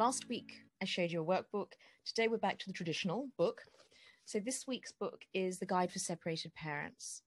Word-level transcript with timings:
last 0.00 0.30
week 0.30 0.62
I 0.80 0.86
showed 0.86 1.12
you 1.12 1.20
a 1.20 1.24
workbook. 1.26 1.72
Today 2.06 2.26
we're 2.26 2.38
back 2.38 2.58
to 2.60 2.66
the 2.66 2.72
traditional 2.72 3.28
book. 3.36 3.60
So 4.24 4.40
this 4.40 4.66
week's 4.66 4.92
book 4.92 5.26
is 5.34 5.58
The 5.58 5.66
Guide 5.66 5.92
for 5.92 5.98
Separated 5.98 6.54
Parents, 6.54 7.20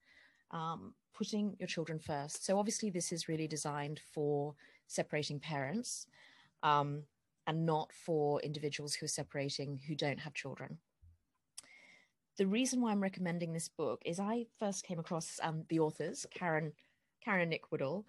um, 0.49 0.95
putting 1.16 1.55
your 1.59 1.67
children 1.67 1.99
first. 1.99 2.44
So 2.44 2.57
obviously 2.57 2.89
this 2.89 3.12
is 3.12 3.27
really 3.27 3.48
designed 3.48 4.02
for 4.12 4.55
separating 4.88 5.39
parents 5.39 6.07
um, 6.63 7.04
and 7.45 7.63
not 7.63 7.91
for 7.94 8.41
individuals 8.41 8.95
who 8.95 9.05
are 9.05 9.20
separating 9.20 9.80
who 9.88 9.94
don't 9.94 10.21
have 10.21 10.34
children. 10.34 10.80
The 12.40 12.48
reason 12.48 12.81
why 12.81 12.90
I'm 12.90 13.03
recommending 13.03 13.53
this 13.53 13.70
book 13.70 14.02
is 14.03 14.20
I 14.20 14.48
first 14.58 14.84
came 14.84 14.98
across 14.98 15.40
um, 15.44 15.63
the 15.70 15.80
authors, 15.80 16.26
Karen, 16.34 16.73
Karen 17.23 17.49
Nick 17.49 17.71
Woodall, 17.71 18.03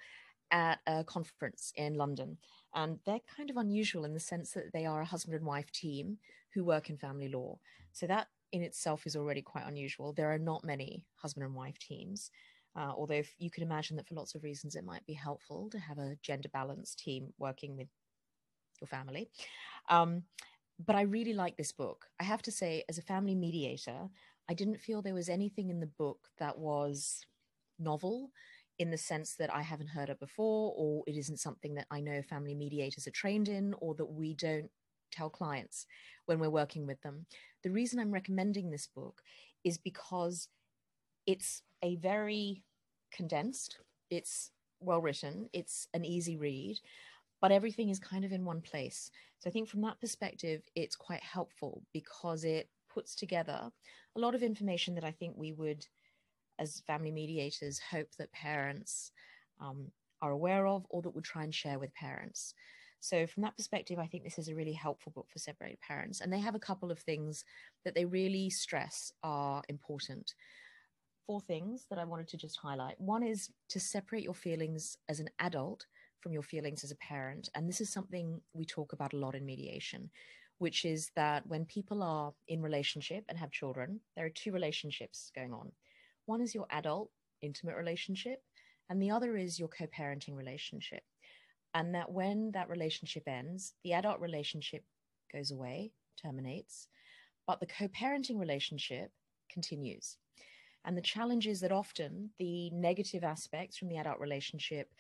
at 0.51 0.79
a 0.87 1.05
conference 1.05 1.71
in 1.77 1.95
London. 1.95 2.39
And 2.75 2.99
they're 3.07 3.21
kind 3.37 3.51
of 3.51 3.57
unusual 3.57 4.05
in 4.05 4.15
the 4.15 4.21
sense 4.21 4.51
that 4.53 4.73
they 4.73 4.85
are 4.85 5.01
a 5.01 5.07
husband 5.07 5.37
and 5.37 5.47
wife 5.47 5.71
team 5.71 6.19
who 6.53 6.65
work 6.65 6.91
in 6.91 6.97
family 6.97 7.29
law. 7.29 7.59
So 7.93 8.07
that 8.07 8.29
in 8.53 8.63
itself 8.63 9.07
is 9.07 9.17
already 9.17 9.43
quite 9.43 9.67
unusual. 9.67 10.13
There 10.13 10.33
are 10.33 10.39
not 10.39 10.65
many 10.65 11.07
husband 11.17 11.45
and 11.45 11.55
wife 11.55 11.79
teams. 11.79 12.31
Uh, 12.77 12.93
although 12.97 13.23
you 13.39 13.51
can 13.51 13.63
imagine 13.63 13.97
that 13.97 14.09
for 14.09 14.17
lots 14.17 14.35
of 14.35 14.43
reasons 14.43 14.75
it 14.75 14.85
might 14.85 15.07
be 15.07 15.13
helpful 15.13 15.71
to 15.71 15.79
have 15.79 15.99
a 15.99 16.17
gender 16.23 16.49
balanced 16.53 16.99
team 16.99 17.33
working 17.39 17.77
with 17.77 17.87
your 18.81 18.89
family. 18.89 19.29
Um, 19.89 20.25
but 20.85 20.97
I 20.97 21.03
really 21.03 21.35
like 21.35 21.57
this 21.57 21.71
book. 21.71 22.07
I 22.19 22.25
have 22.25 22.43
to 22.43 22.51
say, 22.51 22.83
as 22.89 22.99
a 22.99 23.03
family 23.03 23.37
mediator, 23.37 24.09
I 24.49 24.55
didn't 24.55 24.81
feel 24.81 25.03
there 25.03 25.15
was 25.15 25.29
anything 25.29 25.71
in 25.71 25.81
the 25.81 25.87
book 25.87 26.29
that 26.39 26.59
was 26.59 27.25
novel 27.79 28.31
in 28.79 28.91
the 28.91 28.99
sense 28.99 29.37
that 29.37 29.55
I 29.55 29.63
haven't 29.63 29.89
heard 29.89 30.09
it 30.09 30.19
before, 30.19 30.75
or 30.77 31.05
it 31.07 31.17
isn't 31.17 31.41
something 31.41 31.75
that 31.75 31.87
I 31.91 32.01
know 32.01 32.23
family 32.23 32.55
mediators 32.55 33.07
are 33.07 33.13
trained 33.13 33.49
in, 33.49 33.75
or 33.79 33.95
that 33.95 34.07
we 34.07 34.35
don't 34.35 34.71
tell 35.13 35.31
clients 35.31 35.87
when 36.27 36.39
we're 36.39 36.51
working 36.51 36.87
with 36.87 37.01
them. 37.03 37.27
The 37.63 37.71
reason 37.71 38.01
I'm 38.01 38.13
recommending 38.13 38.71
this 38.71 38.89
book 38.89 39.23
is 39.63 39.79
because 39.79 40.49
it's 41.27 41.63
a 41.83 41.97
very 41.97 42.63
condensed, 43.13 43.79
it's 44.11 44.51
well 44.81 45.01
written, 45.01 45.49
it's 45.53 45.89
an 45.95 46.05
easy 46.05 46.37
read, 46.37 46.79
but 47.41 47.53
everything 47.53 47.91
is 47.91 47.99
kind 47.99 48.25
of 48.25 48.33
in 48.33 48.45
one 48.45 48.61
place. 48.61 49.11
So 49.39 49.49
I 49.49 49.53
think 49.53 49.69
from 49.69 49.83
that 49.83 50.01
perspective, 50.01 50.63
it's 50.75 50.97
quite 50.97 51.23
helpful 51.23 51.83
because 51.93 52.45
it 52.45 52.69
puts 52.93 53.15
together 53.15 53.71
a 54.17 54.21
lot 54.21 54.35
of 54.35 54.43
information 54.43 54.95
that 54.95 55.05
I 55.05 55.11
think 55.11 55.35
we 55.37 55.53
would 55.53 55.87
as 56.59 56.83
family 56.87 57.11
mediators 57.11 57.81
hope 57.91 58.09
that 58.19 58.33
parents 58.33 59.13
um, 59.61 59.91
are 60.23 60.31
aware 60.31 60.67
of 60.67 60.87
or 60.89 61.03
that 61.03 61.15
would 61.15 61.25
try 61.25 61.45
and 61.45 61.55
share 61.55 61.79
with 61.79 61.95
parents. 61.95 62.55
So, 63.01 63.27
from 63.27 63.43
that 63.43 63.57
perspective, 63.57 63.99
I 63.99 64.07
think 64.07 64.25
this 64.25 64.39
is 64.39 64.49
a 64.49 64.55
really 64.55 64.73
helpful 64.73 65.13
book 65.15 65.27
for 65.31 65.39
separated 65.39 65.79
parents. 65.81 66.23
And 66.23 66.33
they 66.33 66.41
have 66.41 66.55
a 66.55 66.59
couple 66.59 66.91
of 66.91 66.99
things 66.99 67.45
that 67.85 67.95
they 67.95 68.07
really 68.07 68.49
stress 68.49 69.13
are 69.23 69.63
important. 69.69 70.35
Four 71.27 71.43
things 71.43 71.85
that 71.91 71.99
I 71.99 72.05
wanted 72.05 72.29
to 72.29 72.39
just 72.39 72.57
highlight. 72.57 72.99
One 72.99 73.23
is 73.23 73.51
to 73.69 73.79
separate 73.79 74.25
your 74.25 74.35
feelings 74.35 74.97
as 75.09 75.21
an 75.21 75.29
adult 75.39 75.85
from 76.21 76.33
your 76.33 76.43
feelings 76.43 76.83
as 76.83 76.93
a 76.93 76.97
parent. 76.97 77.51
And 77.55 77.69
this 77.69 77.83
is 77.83 77.93
something 77.93 78.41
we 78.55 78.65
talk 78.65 78.95
about 78.95 79.13
a 79.13 79.19
lot 79.19 79.35
in 79.35 79.45
mediation, 79.45 80.09
which 80.57 80.87
is 80.87 81.11
that 81.15 81.47
when 81.47 81.67
people 81.67 82.03
are 82.03 82.33
in 82.49 82.63
relationship 82.63 83.25
and 83.29 83.39
have 83.39 83.51
children, 83.51 84.01
there 84.17 84.25
are 84.25 84.31
two 84.31 84.51
relationships 84.51 85.31
going 85.37 85.53
on. 85.53 85.71
One 86.27 86.41
is 86.41 86.55
your 86.55 86.67
adult 86.71 87.11
intimate 87.43 87.77
relationship, 87.77 88.43
and 88.89 89.01
the 89.01 89.11
other 89.11 89.37
is 89.37 89.59
your 89.59 89.69
co 89.69 89.87
parenting 89.87 90.37
relationship. 90.37 91.03
And 91.75 91.95
that 91.95 92.11
when 92.11 92.53
that 92.53 92.69
relationship 92.69 93.25
ends, 93.27 93.75
the 93.83 93.95
adult 93.95 94.21
relationship 94.21 94.85
goes 95.33 95.51
away, 95.51 95.93
terminates, 96.21 96.89
but 97.47 97.61
the 97.61 97.67
co 97.67 97.89
parenting 97.89 98.39
relationship 98.39 99.11
continues. 99.51 100.19
And 100.85 100.97
the 100.97 101.03
challenge 101.03 101.47
is 101.47 101.61
that 101.61 101.73
often 101.73 102.31
the 102.39 102.71
negative 102.71 103.25
aspects 103.25 103.77
from 103.77 103.89
the 103.89 103.97
adult 103.97 104.21
relationship 104.21 104.91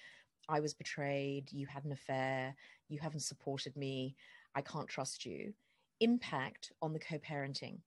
I 0.48 0.60
was 0.60 0.74
betrayed, 0.74 1.50
you 1.52 1.66
had 1.66 1.84
an 1.84 1.92
affair, 1.92 2.54
you 2.88 2.98
haven't 3.00 3.20
supported 3.20 3.76
me, 3.76 4.14
I 4.54 4.60
can't 4.60 4.88
trust 4.88 5.24
you 5.24 5.54
impact 6.00 6.72
on 6.82 6.92
the 6.92 6.98
co 6.98 7.18
parenting. 7.18 7.78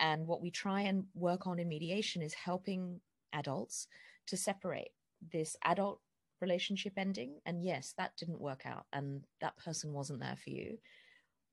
And 0.00 0.26
what 0.26 0.42
we 0.42 0.50
try 0.50 0.82
and 0.82 1.04
work 1.14 1.46
on 1.46 1.58
in 1.58 1.68
mediation 1.68 2.22
is 2.22 2.34
helping 2.34 3.00
adults 3.32 3.86
to 4.26 4.36
separate 4.36 4.90
this 5.32 5.56
adult 5.64 6.00
relationship 6.40 6.94
ending. 6.96 7.40
And 7.46 7.62
yes, 7.64 7.94
that 7.96 8.16
didn't 8.16 8.40
work 8.40 8.62
out, 8.66 8.86
and 8.92 9.24
that 9.40 9.56
person 9.56 9.92
wasn't 9.92 10.20
there 10.20 10.36
for 10.42 10.50
you, 10.50 10.78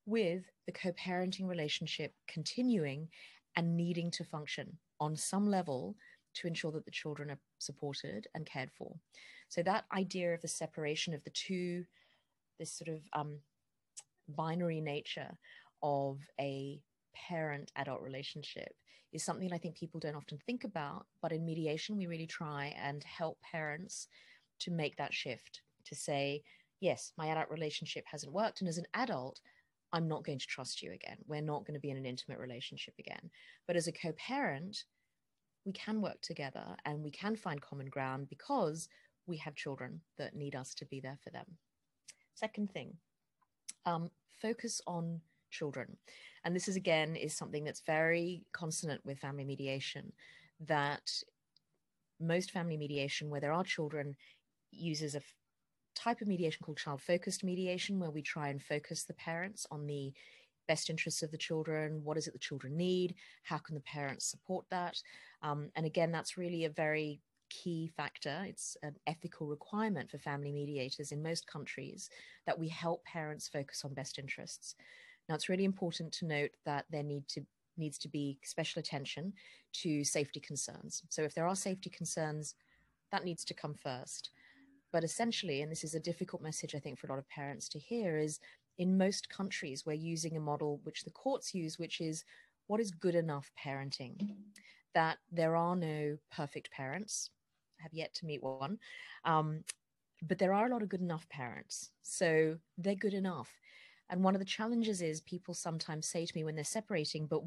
with 0.06 0.44
the 0.66 0.72
co 0.72 0.92
parenting 0.92 1.48
relationship 1.48 2.14
continuing 2.28 3.10
and 3.56 3.76
needing 3.76 4.12
to 4.12 4.24
function 4.24 4.78
on 5.00 5.16
some 5.16 5.48
level 5.50 5.96
to 6.34 6.48
ensure 6.48 6.72
that 6.72 6.86
the 6.86 6.92
children 6.92 7.30
are 7.30 7.40
supported 7.60 8.28
and 8.34 8.46
cared 8.46 8.72
for. 8.72 8.96
So, 9.50 9.62
that 9.64 9.86
idea 9.94 10.34
of 10.34 10.42
the 10.42 10.48
separation 10.48 11.14
of 11.14 11.24
the 11.24 11.30
two, 11.30 11.86
this 12.60 12.72
sort 12.72 12.90
of 12.90 13.02
um, 13.14 13.40
binary 14.30 14.82
nature 14.82 15.38
of 15.84 16.20
a 16.40 16.80
parent 17.14 17.72
adult 17.76 18.02
relationship 18.02 18.74
is 19.12 19.24
something 19.24 19.52
I 19.52 19.58
think 19.58 19.76
people 19.76 20.00
don't 20.00 20.16
often 20.16 20.40
think 20.46 20.64
about. 20.64 21.06
But 21.22 21.32
in 21.32 21.46
mediation, 21.46 21.98
we 21.98 22.08
really 22.08 22.28
try 22.28 22.74
and 22.82 23.04
help 23.04 23.40
parents 23.42 24.08
to 24.60 24.72
make 24.72 24.96
that 24.98 25.14
shift 25.14 25.62
to 25.86 25.96
say, 25.96 26.44
yes, 26.80 27.12
my 27.18 27.28
adult 27.28 27.50
relationship 27.50 28.06
hasn't 28.08 28.34
worked. 28.34 28.62
And 28.62 28.70
as 28.70 28.78
an 28.78 28.86
adult, 28.94 29.40
I'm 29.94 30.08
not 30.08 30.24
going 30.24 30.40
to 30.40 30.48
trust 30.48 30.82
you 30.82 30.94
again. 30.94 31.18
We're 31.28 31.42
not 31.42 31.66
going 31.66 31.74
to 31.74 31.80
be 31.80 31.90
in 31.90 31.98
an 31.98 32.06
intimate 32.06 32.40
relationship 32.40 32.94
again. 32.98 33.30
But 33.68 33.76
as 33.76 33.88
a 33.88 33.92
co 33.92 34.14
parent, 34.14 34.86
we 35.66 35.74
can 35.74 36.02
work 36.02 36.22
together 36.22 36.76
and 36.86 37.04
we 37.04 37.12
can 37.12 37.36
find 37.36 37.62
common 37.62 37.88
ground 37.88 38.30
because 38.30 38.88
we 39.28 39.38
have 39.38 39.56
children 39.56 40.02
that 40.18 40.36
need 40.36 40.56
us 40.56 40.74
to 40.76 40.86
be 40.86 41.00
there 41.00 41.20
for 41.24 41.30
them. 41.30 41.46
Second 42.34 42.72
thing, 42.72 42.94
um, 43.86 44.10
focus 44.42 44.82
on 44.88 45.22
children. 45.52 45.98
And 46.44 46.56
this 46.56 46.68
is 46.68 46.76
again 46.76 47.16
is 47.16 47.36
something 47.36 47.64
that's 47.64 47.82
very 47.82 48.44
consonant 48.52 49.02
with 49.06 49.20
family 49.20 49.46
mediation 49.46 50.12
that 50.68 51.12
most 52.20 52.52
family 52.52 52.78
mediation 52.78 53.30
where 53.30 53.42
there 53.42 53.54
are 53.54 53.64
children 53.64 54.16
uses 54.72 55.16
a 55.16 55.20
f- 55.20 55.34
type 55.96 56.22
of 56.22 56.28
mediation 56.28 56.60
called 56.64 56.78
child 56.78 57.02
focused 57.02 57.44
mediation 57.44 58.00
where 58.00 58.12
we 58.12 58.22
try 58.22 58.50
and 58.50 58.62
focus 58.62 59.04
the 59.04 59.14
parents 59.16 59.66
on 59.72 59.88
the 59.88 60.14
best 60.68 60.90
interests 60.90 61.24
of 61.24 61.32
the 61.32 61.38
children 61.38 62.02
what 62.04 62.18
is 62.18 62.28
it 62.28 62.34
the 62.34 62.40
children 62.40 62.78
need 62.78 63.16
how 63.44 63.58
can 63.58 63.76
the 63.76 63.82
parents 63.82 64.26
support 64.26 64.66
that? 64.70 64.96
Um, 65.42 65.70
and 65.76 65.86
again 65.86 66.12
that's 66.12 66.38
really 66.38 66.66
a 66.66 66.70
very 66.70 67.22
key 67.52 67.92
factor. 67.98 68.44
It's 68.48 68.78
an 68.82 68.96
ethical 69.06 69.46
requirement 69.46 70.10
for 70.10 70.18
family 70.18 70.52
mediators 70.52 71.12
in 71.12 71.22
most 71.22 71.46
countries 71.48 72.10
that 72.46 72.58
we 72.58 72.70
help 72.70 73.04
parents 73.04 73.50
focus 73.50 73.84
on 73.84 73.94
best 73.94 74.18
interests 74.18 74.76
now, 75.32 75.36
it's 75.36 75.48
really 75.48 75.64
important 75.64 76.12
to 76.16 76.26
note 76.26 76.52
that 76.66 76.84
there 76.92 77.04
need 77.04 77.26
to 77.30 77.46
needs 77.78 77.98
to 78.00 78.10
be 78.10 78.38
special 78.44 78.82
attention 78.82 79.32
to 79.72 80.04
safety 80.04 80.42
concerns. 80.42 81.04
So 81.08 81.22
if 81.24 81.34
there 81.34 81.48
are 81.48 81.56
safety 81.56 81.90
concerns, 81.90 82.56
that 83.14 83.24
needs 83.24 83.46
to 83.46 83.54
come 83.54 83.74
first. 83.74 84.32
But 84.92 85.06
essentially, 85.06 85.62
and 85.62 85.72
this 85.72 85.86
is 85.86 85.96
a 85.96 86.02
difficult 86.02 86.42
message 86.42 86.76
I 86.76 86.80
think 86.80 87.00
for 87.00 87.08
a 87.08 87.12
lot 87.12 87.18
of 87.18 87.30
parents 87.30 87.70
to 87.70 87.80
hear, 87.80 88.18
is 88.18 88.42
in 88.78 88.98
most 88.98 89.30
countries 89.30 89.86
we're 89.86 89.94
using 89.94 90.36
a 90.36 90.42
model 90.42 90.82
which 90.84 91.06
the 91.06 91.12
courts 91.12 91.56
use, 91.56 91.80
which 91.80 92.02
is 92.02 92.26
what 92.68 92.82
is 92.82 92.92
good 92.92 93.16
enough 93.16 93.50
parenting. 93.58 94.36
That 94.94 95.18
there 95.32 95.56
are 95.56 95.78
no 95.78 96.18
perfect 96.36 96.72
parents. 96.72 97.30
I 97.80 97.84
have 97.84 97.94
yet 97.94 98.14
to 98.16 98.26
meet 98.26 98.44
one. 98.44 98.80
Um, 99.24 99.64
but 100.28 100.40
there 100.40 100.54
are 100.54 100.66
a 100.66 100.70
lot 100.70 100.84
of 100.84 100.90
good 100.90 101.00
enough 101.00 101.28
parents. 101.30 101.92
So 102.02 102.58
they're 102.78 102.96
good 102.96 103.14
enough. 103.14 103.61
And 104.12 104.24
one 104.24 104.36
of 104.36 104.40
the 104.40 104.46
challenges 104.46 105.02
is 105.02 105.22
people 105.22 105.54
sometimes 105.54 106.06
say 106.06 106.26
to 106.26 106.36
me 106.36 106.44
when 106.44 106.56
they're 106.56 106.64
separating, 106.64 107.26
but 107.26 107.42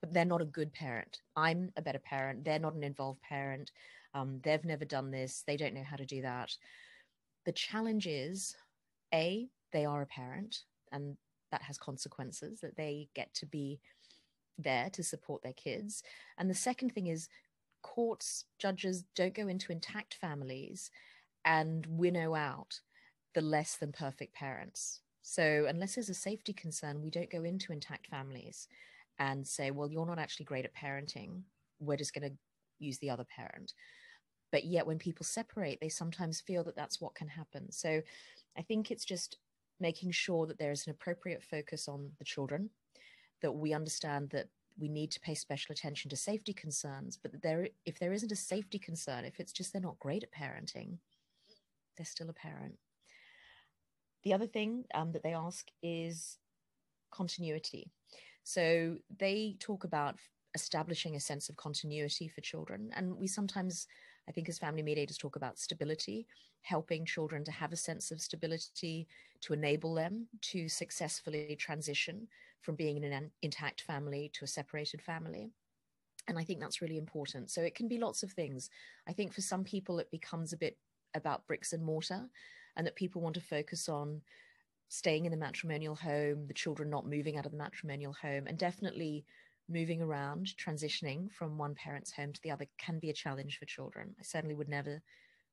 but 0.00 0.14
they're 0.14 0.24
not 0.24 0.40
a 0.40 0.46
good 0.46 0.72
parent. 0.72 1.20
I'm 1.36 1.72
a 1.76 1.82
better 1.82 1.98
parent. 1.98 2.44
They're 2.44 2.58
not 2.58 2.74
an 2.74 2.84
involved 2.84 3.20
parent. 3.20 3.70
Um, 4.14 4.40
they've 4.42 4.64
never 4.64 4.86
done 4.86 5.10
this. 5.10 5.44
They 5.46 5.58
don't 5.58 5.74
know 5.74 5.84
how 5.84 5.96
to 5.96 6.06
do 6.06 6.22
that. 6.22 6.56
The 7.44 7.52
challenge 7.52 8.06
is, 8.06 8.56
a 9.12 9.48
they 9.72 9.84
are 9.84 10.02
a 10.02 10.06
parent, 10.06 10.62
and 10.92 11.16
that 11.50 11.62
has 11.62 11.78
consequences 11.78 12.60
that 12.60 12.76
they 12.76 13.08
get 13.14 13.32
to 13.34 13.46
be 13.46 13.80
there 14.58 14.90
to 14.90 15.02
support 15.02 15.42
their 15.42 15.52
kids. 15.52 16.02
And 16.38 16.48
the 16.48 16.54
second 16.54 16.90
thing 16.94 17.06
is, 17.08 17.28
courts, 17.82 18.44
judges 18.58 19.04
don't 19.14 19.34
go 19.34 19.48
into 19.48 19.72
intact 19.72 20.14
families 20.14 20.90
and 21.44 21.86
winnow 21.86 22.34
out 22.34 22.80
the 23.34 23.40
less 23.40 23.76
than 23.76 23.92
perfect 23.92 24.34
parents. 24.34 25.00
So, 25.22 25.66
unless 25.68 25.94
there's 25.94 26.08
a 26.08 26.14
safety 26.14 26.52
concern, 26.52 27.02
we 27.02 27.10
don't 27.10 27.30
go 27.30 27.44
into 27.44 27.72
intact 27.72 28.06
families 28.06 28.68
and 29.18 29.46
say, 29.46 29.70
well, 29.70 29.90
you're 29.90 30.06
not 30.06 30.18
actually 30.18 30.46
great 30.46 30.64
at 30.64 30.74
parenting. 30.74 31.42
We're 31.78 31.96
just 31.96 32.14
going 32.14 32.30
to 32.30 32.36
use 32.78 32.98
the 32.98 33.10
other 33.10 33.24
parent. 33.24 33.74
But 34.50 34.64
yet, 34.64 34.86
when 34.86 34.98
people 34.98 35.24
separate, 35.24 35.80
they 35.80 35.88
sometimes 35.88 36.40
feel 36.40 36.64
that 36.64 36.76
that's 36.76 37.00
what 37.00 37.14
can 37.14 37.28
happen. 37.28 37.70
So, 37.70 38.00
I 38.56 38.62
think 38.62 38.90
it's 38.90 39.04
just 39.04 39.36
making 39.78 40.10
sure 40.10 40.46
that 40.46 40.58
there 40.58 40.72
is 40.72 40.86
an 40.86 40.92
appropriate 40.92 41.42
focus 41.42 41.88
on 41.88 42.10
the 42.18 42.24
children, 42.24 42.70
that 43.42 43.52
we 43.52 43.72
understand 43.72 44.30
that 44.30 44.48
we 44.78 44.88
need 44.88 45.10
to 45.10 45.20
pay 45.20 45.34
special 45.34 45.72
attention 45.72 46.08
to 46.10 46.16
safety 46.16 46.52
concerns, 46.52 47.18
but 47.20 47.42
there, 47.42 47.68
if 47.84 47.98
there 47.98 48.12
isn't 48.12 48.32
a 48.32 48.36
safety 48.36 48.78
concern, 48.78 49.24
if 49.24 49.40
it's 49.40 49.52
just 49.52 49.72
they're 49.72 49.82
not 49.82 49.98
great 49.98 50.22
at 50.22 50.32
parenting, 50.32 50.98
they're 51.96 52.06
still 52.06 52.30
a 52.30 52.34
parent. 52.34 52.76
The 54.24 54.34
other 54.34 54.46
thing 54.46 54.84
um, 54.94 55.12
that 55.12 55.22
they 55.22 55.34
ask 55.34 55.68
is 55.82 56.38
continuity. 57.10 57.90
So 58.42 58.96
they 59.18 59.56
talk 59.58 59.84
about 59.84 60.16
establishing 60.54 61.16
a 61.16 61.20
sense 61.20 61.48
of 61.48 61.56
continuity 61.56 62.28
for 62.28 62.40
children. 62.40 62.90
And 62.94 63.16
we 63.16 63.26
sometimes, 63.26 63.86
I 64.28 64.32
think, 64.32 64.48
as 64.48 64.58
family 64.58 64.82
mediators, 64.82 65.16
talk 65.16 65.36
about 65.36 65.58
stability, 65.58 66.26
helping 66.62 67.04
children 67.04 67.44
to 67.44 67.50
have 67.50 67.72
a 67.72 67.76
sense 67.76 68.10
of 68.10 68.20
stability 68.20 69.06
to 69.42 69.52
enable 69.52 69.94
them 69.94 70.26
to 70.42 70.68
successfully 70.68 71.56
transition 71.58 72.28
from 72.60 72.74
being 72.74 72.96
in 72.96 73.04
an 73.04 73.30
intact 73.42 73.80
family 73.82 74.30
to 74.34 74.44
a 74.44 74.48
separated 74.48 75.00
family. 75.00 75.50
And 76.28 76.38
I 76.38 76.44
think 76.44 76.60
that's 76.60 76.82
really 76.82 76.98
important. 76.98 77.50
So 77.50 77.62
it 77.62 77.74
can 77.74 77.88
be 77.88 77.98
lots 77.98 78.22
of 78.22 78.32
things. 78.32 78.68
I 79.08 79.12
think 79.12 79.32
for 79.32 79.40
some 79.40 79.64
people, 79.64 79.98
it 79.98 80.10
becomes 80.10 80.52
a 80.52 80.58
bit 80.58 80.76
about 81.14 81.46
bricks 81.46 81.72
and 81.72 81.82
mortar, 81.82 82.28
and 82.80 82.86
that 82.86 82.96
people 82.96 83.20
want 83.20 83.34
to 83.34 83.42
focus 83.42 83.90
on 83.90 84.22
staying 84.88 85.26
in 85.26 85.30
the 85.30 85.36
matrimonial 85.36 85.94
home, 85.94 86.46
the 86.46 86.54
children 86.54 86.88
not 86.88 87.06
moving 87.06 87.36
out 87.36 87.44
of 87.44 87.52
the 87.52 87.58
matrimonial 87.58 88.14
home, 88.14 88.46
and 88.46 88.56
definitely 88.56 89.22
moving 89.68 90.00
around, 90.00 90.46
transitioning 90.56 91.30
from 91.30 91.58
one 91.58 91.74
parent's 91.74 92.10
home 92.10 92.32
to 92.32 92.40
the 92.42 92.50
other 92.50 92.64
can 92.78 92.98
be 92.98 93.10
a 93.10 93.12
challenge 93.12 93.58
for 93.58 93.66
children. 93.66 94.14
I 94.18 94.22
certainly 94.22 94.54
would 94.54 94.70
never 94.70 95.02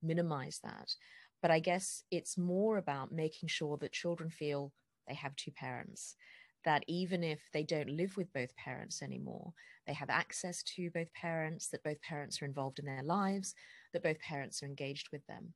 minimize 0.01 0.61
that. 0.63 0.95
But 1.41 1.51
I 1.51 1.59
guess 1.59 2.01
it's 2.11 2.37
more 2.37 2.77
about 2.77 3.11
making 3.11 3.49
sure 3.49 3.75
that 3.81 3.91
children 3.91 4.29
feel 4.29 4.71
they 5.05 5.15
have 5.15 5.35
two 5.35 5.51
parents, 5.51 6.15
that 6.63 6.85
even 6.87 7.25
if 7.25 7.41
they 7.51 7.63
don't 7.63 7.89
live 7.89 8.15
with 8.15 8.31
both 8.31 8.55
parents 8.55 9.01
anymore, 9.01 9.51
they 9.85 9.93
have 9.93 10.09
access 10.09 10.63
to 10.63 10.89
both 10.91 11.11
parents, 11.11 11.67
that 11.67 11.83
both 11.83 12.01
parents 12.01 12.41
are 12.41 12.45
involved 12.45 12.79
in 12.79 12.85
their 12.85 13.03
lives, 13.03 13.53
that 13.91 14.03
both 14.03 14.19
parents 14.21 14.63
are 14.63 14.67
engaged 14.67 15.09
with 15.11 15.27
them. 15.27 15.53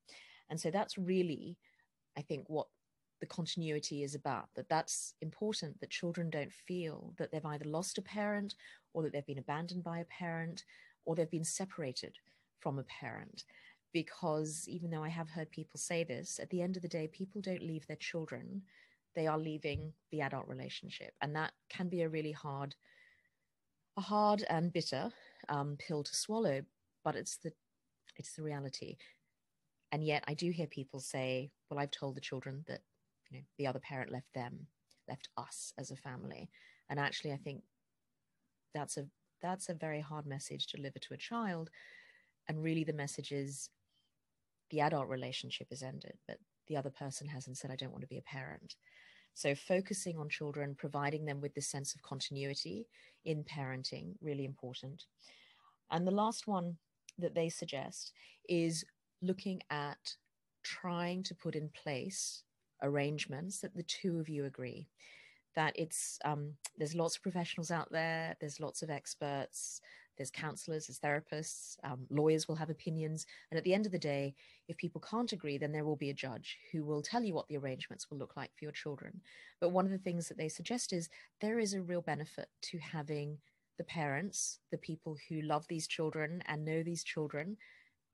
And 0.51 0.59
so 0.59 0.69
that's 0.69 0.97
really, 0.97 1.57
I 2.17 2.21
think, 2.21 2.43
what 2.47 2.67
the 3.21 3.25
continuity 3.25 4.03
is 4.03 4.15
about 4.15 4.49
that 4.55 4.67
that's 4.67 5.13
important 5.21 5.79
that 5.79 5.89
children 5.89 6.29
don't 6.29 6.51
feel 6.51 7.13
that 7.17 7.31
they've 7.31 7.45
either 7.45 7.65
lost 7.65 7.97
a 7.97 8.01
parent 8.01 8.55
or 8.93 9.01
that 9.01 9.13
they've 9.13 9.25
been 9.25 9.37
abandoned 9.37 9.83
by 9.83 9.99
a 9.99 10.05
parent 10.05 10.65
or 11.05 11.15
they've 11.15 11.31
been 11.31 11.45
separated 11.45 12.17
from 12.59 12.79
a 12.79 12.83
parent. 12.83 13.43
Because 13.93 14.65
even 14.67 14.89
though 14.89 15.03
i 15.03 15.09
have 15.09 15.29
heard 15.29 15.51
people 15.51 15.79
say 15.79 16.03
this 16.03 16.39
at 16.41 16.49
the 16.49 16.61
end 16.61 16.75
of 16.75 16.81
the 16.81 16.87
day 16.87 17.07
people 17.07 17.41
don't 17.41 17.61
leave 17.61 17.85
their 17.87 17.97
children 17.97 18.61
they 19.15 19.27
are 19.27 19.37
leaving 19.37 19.91
the 20.11 20.21
adult 20.21 20.47
relationship. 20.47 21.13
And 21.21 21.35
that 21.35 21.51
can 21.69 21.89
be 21.89 22.01
a 22.01 22.09
really 22.09 22.31
hard 22.31 22.75
a 23.97 24.01
hard 24.01 24.43
and 24.49 24.73
bitter 24.73 25.11
um, 25.49 25.77
pill 25.77 26.03
to 26.03 26.15
swallow 26.15 26.61
but 27.03 27.15
it's 27.15 27.37
the 27.37 27.51
it's 28.17 28.33
the 28.33 28.43
reality 28.43 28.95
and 29.91 30.03
yet 30.03 30.23
i 30.27 30.33
do 30.33 30.51
hear 30.51 30.67
people 30.67 30.99
say 30.99 31.51
well 31.69 31.79
i've 31.79 31.91
told 31.91 32.15
the 32.15 32.21
children 32.21 32.63
that 32.67 32.81
you 33.29 33.37
know 33.37 33.43
the 33.57 33.67
other 33.67 33.79
parent 33.79 34.11
left 34.11 34.33
them 34.33 34.67
left 35.11 35.29
us 35.37 35.73
as 35.77 35.91
a 35.91 35.95
family. 35.95 36.49
And 36.89 36.99
actually 36.99 37.33
i 37.33 37.37
think 37.37 37.63
that's 38.73 38.97
a 38.97 39.05
that's 39.41 39.69
a 39.69 39.73
very 39.73 40.01
hard 40.01 40.25
message 40.25 40.67
to 40.67 40.77
deliver 40.77 40.99
to 40.99 41.13
a 41.13 41.17
child. 41.17 41.69
And 42.47 42.63
really 42.63 42.83
the 42.83 42.93
message 42.93 43.31
is 43.31 43.69
the 44.69 44.81
adult 44.81 45.07
relationship 45.07 45.67
is 45.71 45.83
ended 45.83 46.17
but 46.27 46.37
the 46.67 46.77
other 46.77 46.89
person 46.89 47.27
hasn't 47.27 47.57
said 47.57 47.71
i 47.71 47.75
don't 47.75 47.91
want 47.91 48.01
to 48.01 48.07
be 48.07 48.17
a 48.17 48.33
parent. 48.37 48.75
So 49.33 49.55
focusing 49.55 50.17
on 50.17 50.29
children 50.29 50.75
providing 50.77 51.25
them 51.25 51.39
with 51.41 51.53
this 51.53 51.67
sense 51.67 51.95
of 51.95 52.01
continuity 52.01 52.87
in 53.23 53.43
parenting 53.43 54.15
really 54.21 54.45
important. 54.45 55.05
And 55.89 56.05
the 56.05 56.11
last 56.11 56.47
one 56.47 56.77
that 57.17 57.35
they 57.35 57.49
suggest 57.49 58.11
is 58.49 58.83
looking 59.21 59.61
at 59.69 60.15
trying 60.63 61.23
to 61.23 61.35
put 61.35 61.55
in 61.55 61.69
place 61.69 62.43
arrangements 62.83 63.59
that 63.59 63.75
the 63.75 63.83
two 63.83 64.19
of 64.19 64.29
you 64.29 64.45
agree. 64.45 64.87
That 65.55 65.73
it's 65.77 66.17
um, 66.23 66.53
there's 66.77 66.95
lots 66.95 67.17
of 67.17 67.23
professionals 67.23 67.71
out 67.71 67.91
there 67.91 68.35
there's 68.39 68.59
lots 68.61 68.81
of 68.81 68.89
experts 68.89 69.81
there's 70.17 70.31
counselors 70.31 70.87
there's 70.87 70.99
therapists 70.99 71.77
um, 71.83 72.05
lawyers 72.09 72.47
will 72.47 72.55
have 72.55 72.69
opinions. 72.69 73.25
And 73.49 73.57
at 73.57 73.65
the 73.65 73.73
end 73.73 73.85
of 73.85 73.91
the 73.91 73.99
day 73.99 74.33
if 74.69 74.77
people 74.77 75.01
can't 75.01 75.31
agree 75.33 75.57
then 75.57 75.73
there 75.73 75.83
will 75.83 75.97
be 75.97 76.09
a 76.09 76.13
judge 76.13 76.57
who 76.71 76.85
will 76.85 77.01
tell 77.01 77.23
you 77.23 77.33
what 77.33 77.47
the 77.49 77.57
arrangements 77.57 78.09
will 78.09 78.17
look 78.17 78.37
like 78.37 78.51
for 78.55 78.63
your 78.63 78.71
children. 78.71 79.19
But 79.59 79.69
one 79.69 79.85
of 79.85 79.91
the 79.91 79.97
things 79.97 80.29
that 80.29 80.37
they 80.37 80.47
suggest 80.47 80.93
is 80.93 81.09
there 81.41 81.59
is 81.59 81.73
a 81.73 81.81
real 81.81 82.01
benefit 82.01 82.47
to 82.63 82.77
having 82.77 83.37
the 83.77 83.83
parents 83.83 84.59
the 84.71 84.77
people 84.77 85.17
who 85.27 85.41
love 85.41 85.67
these 85.67 85.87
children 85.87 86.41
and 86.45 86.63
know 86.63 86.81
these 86.81 87.03
children 87.03 87.57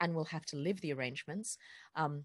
and 0.02 0.14
will 0.14 0.26
have 0.26 0.46
to 0.48 0.56
live 0.56 0.82
the 0.82 0.94
arrangements 0.94 1.58
um, 1.96 2.24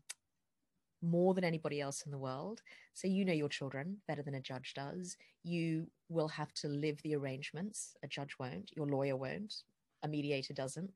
more 1.02 1.34
than 1.34 1.44
anybody 1.44 1.80
else 1.80 2.02
in 2.02 2.12
the 2.12 2.19
world. 2.19 2.62
So 2.94 3.08
you 3.08 3.24
know 3.24 3.32
your 3.32 3.48
children 3.48 3.98
better 4.06 4.22
than 4.22 4.34
a 4.34 4.40
judge 4.40 4.74
does. 4.74 5.16
You 5.42 5.86
will 6.08 6.28
have 6.28 6.52
to 6.54 6.69
live 6.69 7.02
the 7.02 7.16
arrangements. 7.16 7.96
A 8.02 8.06
judge 8.08 8.36
won't, 8.38 8.70
your 8.76 8.86
lawyer 8.86 9.16
won't, 9.16 9.62
a 10.02 10.08
mediator 10.08 10.54
doesn't. 10.54 10.92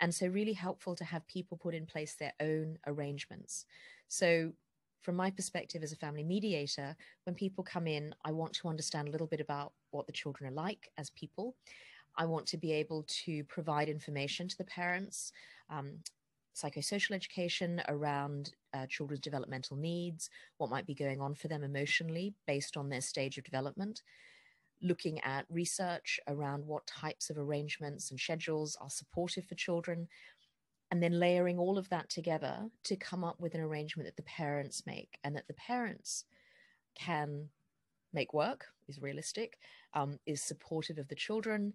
And 0.00 0.14
so, 0.14 0.28
really 0.28 0.52
helpful 0.52 0.94
to 0.94 1.04
have 1.04 1.26
people 1.26 1.56
put 1.56 1.74
in 1.74 1.84
place 1.84 2.14
their 2.14 2.32
own 2.40 2.78
arrangements. 2.86 3.64
So, 4.06 4.52
from 5.02 5.16
my 5.16 5.30
perspective 5.30 5.82
as 5.82 5.92
a 5.92 5.96
family 5.96 6.22
mediator, 6.22 6.96
when 7.24 7.34
people 7.34 7.64
come 7.64 7.86
in, 7.86 8.14
I 8.24 8.30
want 8.32 8.52
to 8.54 8.68
understand 8.68 9.08
a 9.08 9.10
little 9.10 9.26
bit 9.26 9.40
about 9.40 9.72
what 9.90 10.06
the 10.06 10.12
children 10.12 10.50
are 10.50 10.54
like 10.54 10.90
as 10.98 11.10
people. 11.10 11.56
I 12.16 12.26
want 12.26 12.46
to 12.48 12.56
be 12.56 12.72
able 12.72 13.04
to 13.24 13.44
provide 13.44 13.88
information 13.88 14.48
to 14.48 14.58
the 14.58 14.64
parents, 14.64 15.32
um, 15.70 15.98
psychosocial 16.54 17.12
education 17.12 17.80
around 17.88 18.52
uh, 18.74 18.86
children's 18.86 19.20
developmental 19.20 19.76
needs, 19.76 20.28
what 20.56 20.70
might 20.70 20.86
be 20.86 20.94
going 20.94 21.20
on 21.20 21.34
for 21.34 21.48
them 21.48 21.62
emotionally 21.62 22.34
based 22.46 22.76
on 22.76 22.88
their 22.88 23.00
stage 23.00 23.38
of 23.38 23.44
development, 23.44 24.02
looking 24.82 25.20
at 25.20 25.46
research 25.50 26.18
around 26.28 26.64
what 26.66 26.86
types 26.86 27.30
of 27.30 27.38
arrangements 27.38 28.10
and 28.10 28.18
schedules 28.18 28.76
are 28.80 28.90
supportive 28.90 29.44
for 29.44 29.54
children, 29.54 30.08
and 30.90 31.02
then 31.02 31.20
layering 31.20 31.58
all 31.58 31.76
of 31.76 31.88
that 31.90 32.08
together 32.08 32.70
to 32.82 32.96
come 32.96 33.22
up 33.22 33.38
with 33.40 33.54
an 33.54 33.60
arrangement 33.60 34.06
that 34.06 34.16
the 34.16 34.22
parents 34.22 34.84
make 34.86 35.18
and 35.22 35.36
that 35.36 35.46
the 35.46 35.54
parents 35.54 36.24
can 36.94 37.48
make 38.12 38.32
work, 38.32 38.66
is 38.88 39.00
realistic, 39.00 39.58
um, 39.94 40.18
is 40.26 40.42
supportive 40.42 40.98
of 40.98 41.08
the 41.08 41.14
children, 41.14 41.74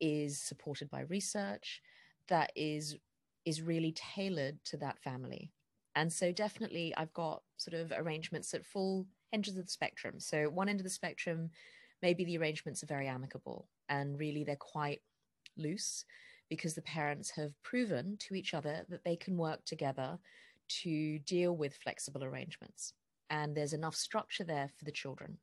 is 0.00 0.40
supported 0.40 0.88
by 0.90 1.00
research, 1.02 1.82
that 2.28 2.52
is 2.54 2.96
is 3.44 3.62
really 3.62 3.92
tailored 3.92 4.58
to 4.64 4.76
that 4.78 4.98
family. 4.98 5.50
And 5.94 6.12
so 6.12 6.32
definitely 6.32 6.94
I've 6.96 7.12
got 7.12 7.42
sort 7.56 7.74
of 7.74 7.92
arrangements 7.94 8.54
at 8.54 8.64
full 8.64 9.06
ends 9.32 9.48
of 9.48 9.56
the 9.56 9.66
spectrum. 9.66 10.18
So 10.18 10.44
one 10.44 10.68
end 10.68 10.80
of 10.80 10.84
the 10.84 10.90
spectrum, 10.90 11.50
maybe 12.00 12.24
the 12.24 12.38
arrangements 12.38 12.82
are 12.82 12.86
very 12.86 13.08
amicable 13.08 13.68
and 13.88 14.18
really 14.18 14.44
they're 14.44 14.56
quite 14.56 15.00
loose 15.56 16.04
because 16.48 16.74
the 16.74 16.82
parents 16.82 17.30
have 17.30 17.52
proven 17.62 18.16
to 18.18 18.34
each 18.34 18.54
other 18.54 18.84
that 18.88 19.04
they 19.04 19.16
can 19.16 19.36
work 19.36 19.64
together 19.64 20.18
to 20.68 21.18
deal 21.20 21.56
with 21.56 21.76
flexible 21.76 22.24
arrangements. 22.24 22.94
And 23.30 23.54
there's 23.54 23.72
enough 23.72 23.94
structure 23.94 24.44
there 24.44 24.68
for 24.78 24.84
the 24.84 24.92
children. 24.92 25.38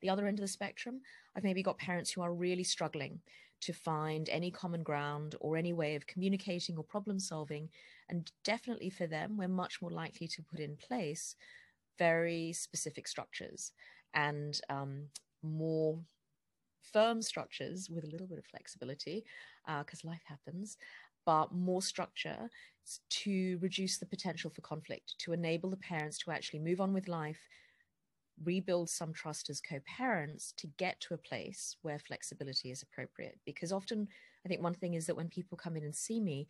The 0.00 0.10
other 0.10 0.26
end 0.26 0.38
of 0.38 0.42
the 0.42 0.48
spectrum, 0.48 1.00
I've 1.36 1.44
maybe 1.44 1.62
got 1.62 1.78
parents 1.78 2.10
who 2.10 2.22
are 2.22 2.32
really 2.32 2.64
struggling 2.64 3.20
to 3.60 3.72
find 3.72 4.28
any 4.28 4.50
common 4.50 4.82
ground 4.82 5.34
or 5.40 5.56
any 5.56 5.72
way 5.72 5.94
of 5.94 6.06
communicating 6.06 6.76
or 6.76 6.84
problem 6.84 7.18
solving. 7.18 7.68
And 8.08 8.30
definitely 8.44 8.90
for 8.90 9.06
them, 9.06 9.36
we're 9.36 9.48
much 9.48 9.82
more 9.82 9.90
likely 9.90 10.28
to 10.28 10.42
put 10.42 10.60
in 10.60 10.76
place 10.76 11.34
very 11.98 12.52
specific 12.52 13.08
structures 13.08 13.72
and 14.14 14.60
um, 14.70 15.04
more 15.42 15.98
firm 16.92 17.20
structures 17.20 17.90
with 17.90 18.04
a 18.04 18.08
little 18.08 18.26
bit 18.26 18.38
of 18.38 18.46
flexibility 18.46 19.24
because 19.66 20.04
uh, 20.04 20.08
life 20.08 20.22
happens 20.26 20.78
but 21.26 21.52
more 21.52 21.82
structure 21.82 22.48
to 23.10 23.58
reduce 23.60 23.98
the 23.98 24.06
potential 24.06 24.50
for 24.50 24.62
conflict 24.62 25.14
to 25.18 25.32
enable 25.32 25.68
the 25.68 25.76
parents 25.76 26.16
to 26.18 26.30
actually 26.30 26.58
move 26.58 26.80
on 26.80 26.94
with 26.94 27.08
life 27.08 27.48
rebuild 28.44 28.88
some 28.88 29.12
trust 29.12 29.50
as 29.50 29.60
co-parents 29.60 30.52
to 30.56 30.66
get 30.76 31.00
to 31.00 31.14
a 31.14 31.18
place 31.18 31.76
where 31.82 31.98
flexibility 31.98 32.70
is 32.70 32.82
appropriate. 32.82 33.38
Because 33.44 33.72
often 33.72 34.08
i 34.44 34.48
think 34.48 34.62
one 34.62 34.74
thing 34.74 34.94
is 34.94 35.06
that 35.06 35.16
when 35.16 35.28
people 35.28 35.58
come 35.58 35.76
in 35.76 35.82
and 35.82 35.94
see 35.94 36.20
me 36.20 36.46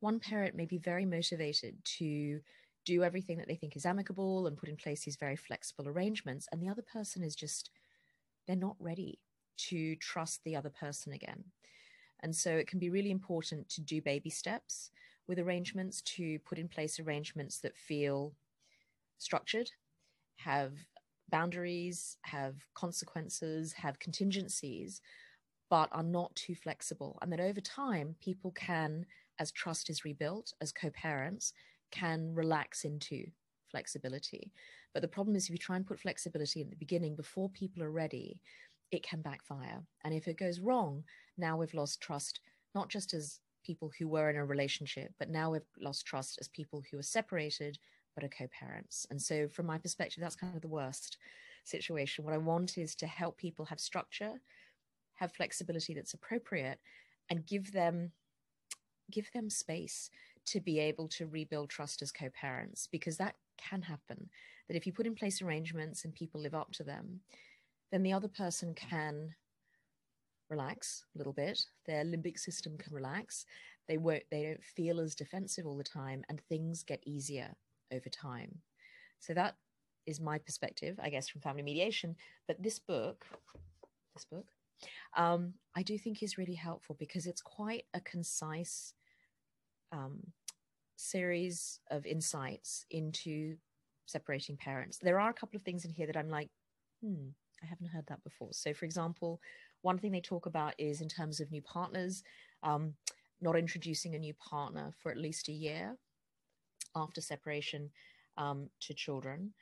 one 0.00 0.20
parent 0.20 0.54
may 0.54 0.66
be 0.66 0.78
very 0.78 1.04
motivated 1.04 1.76
to 1.84 2.40
do 2.84 3.02
everything 3.02 3.38
that 3.38 3.48
they 3.48 3.54
think 3.54 3.74
is 3.74 3.86
amicable 3.86 4.46
and 4.46 4.56
put 4.56 4.68
in 4.68 4.76
place 4.76 5.04
these 5.04 5.16
very 5.16 5.36
flexible 5.36 5.88
arrangements 5.88 6.46
and 6.52 6.62
the 6.62 6.68
other 6.68 6.82
person 6.82 7.22
is 7.22 7.34
just 7.34 7.70
they're 8.46 8.56
not 8.56 8.76
ready 8.78 9.18
to 9.56 9.96
trust 9.96 10.42
the 10.44 10.56
other 10.56 10.70
person 10.70 11.12
again. 11.12 11.44
And 12.20 12.34
so 12.34 12.50
it 12.50 12.66
can 12.66 12.78
be 12.78 12.90
really 12.90 13.10
important 13.10 13.68
to 13.70 13.80
do 13.80 14.00
baby 14.02 14.30
steps 14.30 14.90
with 15.26 15.38
arrangements 15.38 16.02
to 16.02 16.38
put 16.40 16.58
in 16.58 16.68
place 16.68 17.00
arrangements 17.00 17.60
that 17.60 17.76
feel 17.76 18.34
structured 19.18 19.70
have 20.36 20.72
boundaries, 21.30 22.16
have 22.22 22.54
consequences, 22.74 23.72
have 23.72 23.98
contingencies, 23.98 25.00
but 25.70 25.88
are 25.92 26.02
not 26.02 26.34
too 26.36 26.54
flexible. 26.54 27.18
And 27.22 27.32
that 27.32 27.40
over 27.40 27.60
time, 27.60 28.16
people 28.20 28.52
can, 28.52 29.06
as 29.38 29.52
trust 29.52 29.90
is 29.90 30.04
rebuilt, 30.04 30.52
as 30.60 30.72
co 30.72 30.90
parents, 30.90 31.52
can 31.90 32.34
relax 32.34 32.84
into 32.84 33.26
flexibility. 33.70 34.52
But 34.92 35.02
the 35.02 35.08
problem 35.08 35.34
is, 35.36 35.44
if 35.44 35.50
you 35.50 35.58
try 35.58 35.76
and 35.76 35.86
put 35.86 35.98
flexibility 35.98 36.60
in 36.60 36.70
the 36.70 36.76
beginning 36.76 37.16
before 37.16 37.48
people 37.50 37.82
are 37.82 37.90
ready, 37.90 38.40
it 38.92 39.02
can 39.02 39.22
backfire. 39.22 39.82
And 40.04 40.14
if 40.14 40.28
it 40.28 40.38
goes 40.38 40.60
wrong, 40.60 41.04
now 41.36 41.56
we've 41.56 41.74
lost 41.74 42.00
trust, 42.00 42.40
not 42.74 42.88
just 42.88 43.12
as 43.14 43.40
people 43.64 43.90
who 43.98 44.06
were 44.06 44.30
in 44.30 44.36
a 44.36 44.44
relationship, 44.44 45.12
but 45.18 45.30
now 45.30 45.50
we've 45.50 45.62
lost 45.80 46.06
trust 46.06 46.38
as 46.40 46.48
people 46.48 46.82
who 46.90 46.98
are 46.98 47.02
separated 47.02 47.78
but 48.14 48.24
are 48.24 48.28
co 48.28 48.46
parents. 48.48 49.06
And 49.10 49.20
so, 49.20 49.48
from 49.48 49.66
my 49.66 49.78
perspective, 49.78 50.22
that's 50.22 50.36
kind 50.36 50.54
of 50.54 50.62
the 50.62 50.68
worst 50.68 51.18
situation. 51.64 52.24
What 52.24 52.34
I 52.34 52.38
want 52.38 52.78
is 52.78 52.94
to 52.96 53.06
help 53.06 53.36
people 53.36 53.64
have 53.66 53.80
structure, 53.80 54.32
have 55.14 55.32
flexibility 55.32 55.94
that's 55.94 56.14
appropriate, 56.14 56.78
and 57.30 57.46
give 57.46 57.72
them 57.72 58.12
give 59.10 59.30
them 59.32 59.50
space 59.50 60.10
to 60.46 60.60
be 60.60 60.78
able 60.78 61.08
to 61.08 61.26
rebuild 61.26 61.70
trust 61.70 62.02
as 62.02 62.12
co-parents 62.12 62.88
because 62.90 63.16
that 63.16 63.34
can 63.56 63.82
happen 63.82 64.28
that 64.68 64.76
if 64.76 64.86
you 64.86 64.92
put 64.92 65.06
in 65.06 65.14
place 65.14 65.42
arrangements 65.42 66.04
and 66.04 66.14
people 66.14 66.40
live 66.40 66.54
up 66.54 66.72
to 66.72 66.82
them 66.82 67.20
then 67.92 68.02
the 68.02 68.12
other 68.12 68.28
person 68.28 68.74
can 68.74 69.34
relax 70.50 71.04
a 71.14 71.18
little 71.18 71.32
bit 71.32 71.60
their 71.86 72.04
limbic 72.04 72.38
system 72.38 72.76
can 72.76 72.94
relax 72.94 73.46
they 73.88 73.98
won't 73.98 74.22
they 74.30 74.42
don't 74.42 74.64
feel 74.64 75.00
as 75.00 75.14
defensive 75.14 75.66
all 75.66 75.76
the 75.76 75.84
time 75.84 76.24
and 76.28 76.40
things 76.48 76.82
get 76.82 77.02
easier 77.06 77.54
over 77.92 78.08
time 78.08 78.58
so 79.18 79.34
that 79.34 79.56
is 80.06 80.20
my 80.20 80.38
perspective 80.38 80.98
i 81.02 81.08
guess 81.08 81.28
from 81.28 81.40
family 81.40 81.62
mediation 81.62 82.14
but 82.46 82.62
this 82.62 82.78
book 82.78 83.24
this 84.14 84.24
book 84.24 84.46
um, 85.16 85.54
i 85.76 85.82
do 85.82 85.96
think 85.98 86.22
is 86.22 86.38
really 86.38 86.54
helpful 86.54 86.96
because 86.98 87.26
it's 87.26 87.42
quite 87.42 87.84
a 87.94 88.00
concise 88.00 88.94
um, 89.92 90.20
series 90.96 91.80
of 91.90 92.06
insights 92.06 92.86
into 92.90 93.56
separating 94.06 94.56
parents. 94.56 94.98
There 94.98 95.20
are 95.20 95.30
a 95.30 95.34
couple 95.34 95.56
of 95.56 95.62
things 95.62 95.84
in 95.84 95.90
here 95.90 96.06
that 96.06 96.16
I'm 96.16 96.28
like, 96.28 96.50
hmm, 97.02 97.28
I 97.62 97.66
haven't 97.66 97.88
heard 97.88 98.06
that 98.08 98.22
before. 98.24 98.50
So, 98.52 98.74
for 98.74 98.84
example, 98.84 99.40
one 99.82 99.98
thing 99.98 100.12
they 100.12 100.20
talk 100.20 100.46
about 100.46 100.74
is 100.78 101.00
in 101.00 101.08
terms 101.08 101.40
of 101.40 101.50
new 101.50 101.62
partners, 101.62 102.22
um, 102.62 102.94
not 103.40 103.56
introducing 103.56 104.14
a 104.14 104.18
new 104.18 104.34
partner 104.34 104.92
for 105.02 105.10
at 105.10 105.18
least 105.18 105.48
a 105.48 105.52
year 105.52 105.96
after 106.96 107.20
separation 107.20 107.90
um, 108.36 108.68
to 108.80 108.94
children. 108.94 109.52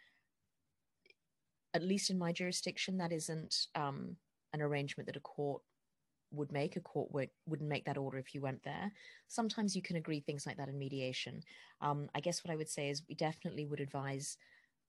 At 1.75 1.83
least 1.83 2.11
in 2.11 2.19
my 2.19 2.33
jurisdiction, 2.33 2.99
that 2.99 3.13
isn't 3.13 3.67
um, 3.75 4.17
an 4.53 4.61
arrangement 4.61 5.07
that 5.07 5.17
a 5.17 5.21
court 5.21 5.63
would 6.33 6.53
make. 6.53 6.77
A 6.77 6.81
court 6.81 7.13
would, 7.13 7.31
wouldn't 7.47 7.69
make 7.69 7.85
that 7.85 7.99
order 7.99 8.19
if 8.19 8.35
you 8.35 8.41
went 8.41 8.63
there. 8.63 8.91
Sometimes 9.29 9.77
you 9.77 9.83
can 9.83 9.97
agree 9.97 10.21
things 10.21 10.47
like 10.47 10.57
that 10.57 10.69
in 10.69 10.79
mediation. 10.79 11.43
Um, 11.81 12.09
I 12.15 12.21
guess 12.21 12.45
what 12.45 12.53
I 12.53 12.57
would 12.57 12.69
say 12.69 12.89
is 12.89 13.03
we 13.09 13.15
definitely 13.15 13.67
would 13.67 13.81
advise 13.81 14.37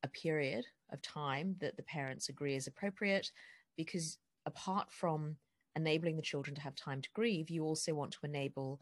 a 0.04 0.08
period 0.08 0.66
of 0.92 1.02
time 1.02 1.56
that 1.62 1.78
the 1.78 1.84
parents 1.84 2.30
agree 2.30 2.56
is 2.56 2.68
appropriate 2.68 3.32
because 3.78 4.18
apart 4.46 4.92
from 4.92 5.38
enabling 5.76 6.16
the 6.16 6.22
children 6.22 6.56
to 6.56 6.62
have 6.62 6.76
time 6.76 7.02
to 7.02 7.10
grieve, 7.14 7.50
you 7.50 7.64
also 7.64 7.94
want 7.94 8.12
to 8.12 8.26
enable 8.26 8.80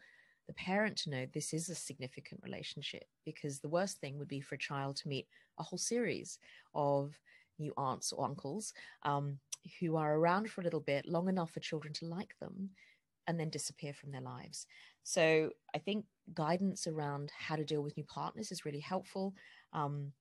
the 0.48 0.54
parent 0.54 0.98
to 0.98 1.10
know 1.10 1.26
this 1.34 1.54
is 1.54 1.70
a 1.70 1.76
significant 1.76 2.42
relationship 2.44 3.06
because 3.26 3.60
the 3.60 3.70
worst 3.70 4.00
thing 4.00 4.18
would 4.18 4.28
be 4.28 4.42
for 4.42 4.56
a 4.56 4.60
child 4.60 4.96
to 4.98 5.08
meet 5.08 5.28
a 5.60 5.64
whole 5.64 5.80
series 5.80 6.40
of 6.74 7.14
new 7.60 7.74
aunts 7.78 8.12
or 8.12 8.26
uncles 8.26 8.74
um, 9.04 9.38
who 9.80 9.96
are 9.96 10.16
around 10.16 10.50
for 10.50 10.62
a 10.62 10.64
little 10.64 10.80
bit, 10.80 11.06
long 11.08 11.30
enough 11.30 11.52
for 11.52 11.60
children 11.60 11.94
to 11.94 12.06
like 12.06 12.36
them, 12.40 12.70
and 13.28 13.40
then 13.40 13.50
disappear 13.50 13.94
from 13.94 14.12
their 14.12 14.22
lives. 14.22 14.66
So 15.04 15.52
I 15.76 15.78
think 15.78 16.06
guidance 16.34 16.88
around 16.88 17.32
how 17.38 17.56
to 17.56 17.64
deal 17.64 17.82
with 17.82 17.98
new 17.98 18.04
partners 18.04 18.52
is 18.52 18.66
really 18.66 18.80
helpful. 18.80 19.34
Um, 19.74 20.12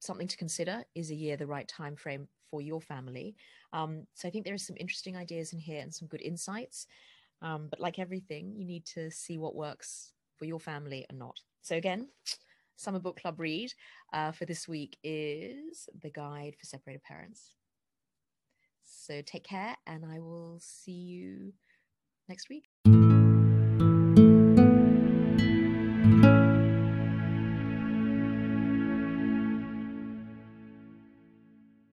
something 0.00 0.28
to 0.28 0.36
consider 0.36 0.82
is 0.94 1.10
a 1.10 1.14
year 1.14 1.36
the 1.36 1.46
right 1.46 1.68
time 1.68 1.96
frame 1.96 2.26
for 2.50 2.60
your 2.60 2.80
family. 2.80 3.36
Um, 3.72 4.06
so 4.14 4.26
I 4.26 4.30
think 4.30 4.44
there 4.44 4.54
are 4.54 4.58
some 4.58 4.76
interesting 4.78 5.16
ideas 5.16 5.52
in 5.52 5.58
here 5.58 5.80
and 5.80 5.94
some 5.94 6.08
good 6.08 6.22
insights. 6.22 6.86
Um, 7.42 7.68
but 7.70 7.80
like 7.80 7.98
everything, 7.98 8.54
you 8.54 8.64
need 8.64 8.84
to 8.86 9.10
see 9.10 9.38
what 9.38 9.54
works 9.54 10.12
for 10.36 10.44
your 10.44 10.60
family 10.60 11.06
and 11.08 11.18
not. 11.18 11.38
So 11.62 11.76
again, 11.76 12.08
summer 12.76 12.98
book 12.98 13.20
club 13.20 13.38
read 13.38 13.72
uh, 14.12 14.32
for 14.32 14.46
this 14.46 14.66
week 14.66 14.96
is 15.04 15.88
The 16.02 16.10
Guide 16.10 16.56
for 16.58 16.66
Separated 16.66 17.02
Parents. 17.02 17.56
So 18.84 19.22
take 19.22 19.44
care, 19.44 19.76
and 19.86 20.04
I 20.04 20.18
will 20.18 20.58
see 20.60 20.92
you 20.92 21.52
next 22.28 22.48
week. 22.48 22.69